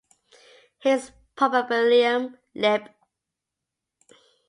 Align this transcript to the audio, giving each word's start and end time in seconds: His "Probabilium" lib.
His 0.79 1.11
"Probabilium" 1.37 2.35
lib. 2.55 2.89